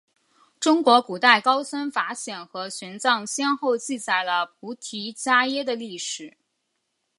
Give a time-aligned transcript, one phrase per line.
[0.59, 6.39] 中国古代高僧法显和玄奘先后记载了菩提伽耶的历史。